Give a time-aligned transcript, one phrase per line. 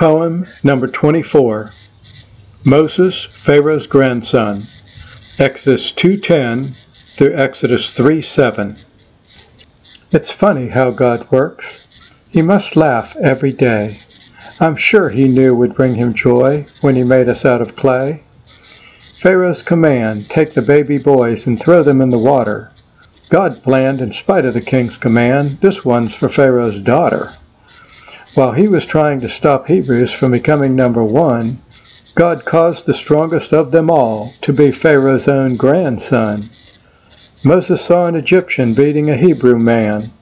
[0.00, 1.72] Poem number 24
[2.64, 4.62] Moses, Pharaoh's grandson.
[5.38, 6.72] Exodus 2:10
[7.18, 8.76] through Exodus 3:7.
[10.10, 11.86] It's funny how God works.
[12.30, 13.98] He must laugh every day.
[14.58, 18.22] I'm sure he knew would bring him joy when he made us out of clay.
[19.18, 22.70] Pharaoh's command, take the baby boys and throw them in the water.
[23.28, 27.34] God planned in spite of the king's command, this one's for Pharaoh's daughter.
[28.34, 31.58] While he was trying to stop Hebrews from becoming number one,
[32.14, 36.48] God caused the strongest of them all to be Pharaoh's own grandson.
[37.42, 40.12] Moses saw an Egyptian beating a Hebrew man.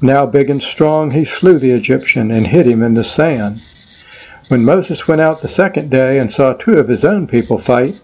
[0.00, 3.60] Now big and strong, he slew the Egyptian and hid him in the sand.
[4.48, 7.96] When Moses went out the second day and saw two of his own people fight,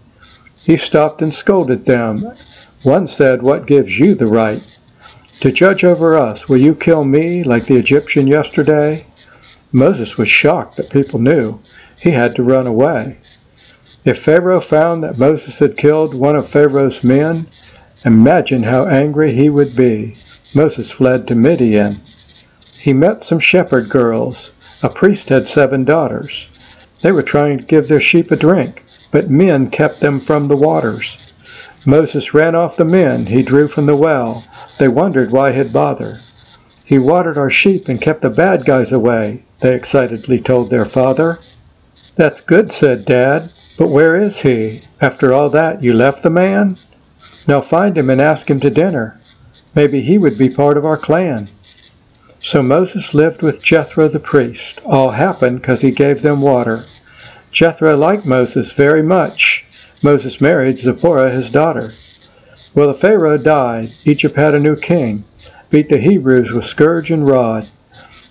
[0.63, 2.31] he stopped and scolded them.
[2.83, 4.63] One said, What gives you the right?
[5.41, 9.07] To judge over us, will you kill me like the Egyptian yesterday?
[9.73, 11.59] Moses was shocked that people knew.
[12.01, 13.19] He had to run away.
[14.05, 17.47] If Pharaoh found that Moses had killed one of Pharaoh's men,
[18.05, 20.17] imagine how angry he would be.
[20.55, 22.01] Moses fled to Midian.
[22.79, 24.59] He met some shepherd girls.
[24.83, 26.47] A priest had seven daughters.
[27.03, 30.57] They were trying to give their sheep a drink, but men kept them from the
[30.57, 31.19] waters.
[31.85, 34.45] Moses ran off the men he drew from the well.
[34.79, 36.19] They wondered why he'd bother.
[36.89, 41.39] He watered our sheep and kept the bad guys away, they excitedly told their father.
[42.17, 44.81] That's good, said Dad, but where is he?
[44.99, 46.79] After all that, you left the man?
[47.47, 49.21] Now find him and ask him to dinner.
[49.75, 51.49] Maybe he would be part of our clan.
[52.43, 54.81] So Moses lived with Jethro the priest.
[54.87, 56.87] All happened because he gave them water.
[57.53, 59.67] Jethro liked Moses very much.
[60.03, 61.93] Moses married Zipporah, his daughter.
[62.75, 63.93] Well, the Pharaoh died.
[64.07, 65.25] Egypt had a new king
[65.71, 67.69] beat the Hebrews with scourge and rod.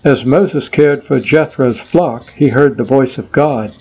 [0.04, 3.74] As Moses cared for Jethro's flock, he heard the voice of God.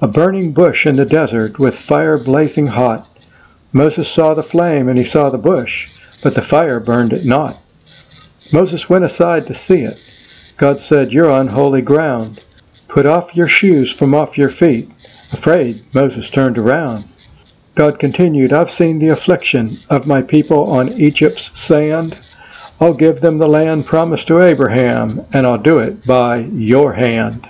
[0.00, 3.06] A burning bush in the desert with fire blazing hot.
[3.72, 5.88] Moses saw the flame and he saw the bush,
[6.22, 7.58] but the fire burned it not.
[8.52, 9.98] Moses went aside to see it.
[10.56, 12.40] God said, You're on holy ground.
[12.88, 14.90] Put off your shoes from off your feet.
[15.32, 17.04] Afraid, Moses turned around.
[17.74, 22.18] God continued, I've seen the affliction of my people on Egypt's sand.
[22.80, 27.46] I'll give them the land promised to Abraham, and I'll do it by your hand.